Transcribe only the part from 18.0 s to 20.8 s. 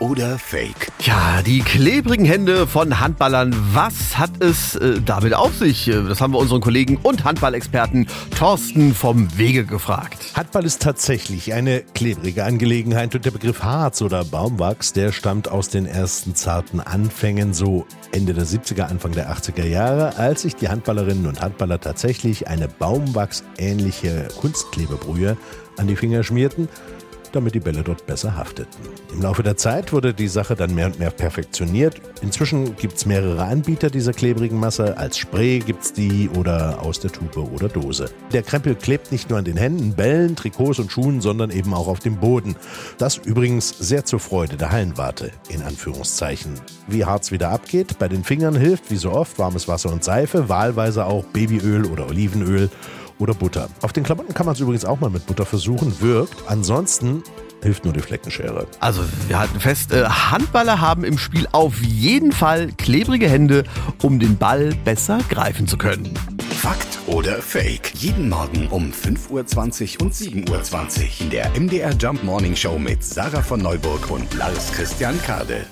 Ende der 70er, Anfang der 80er Jahre, als sich die